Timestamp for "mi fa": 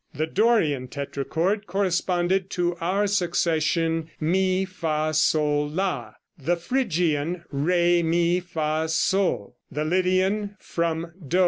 4.19-5.13, 8.01-8.87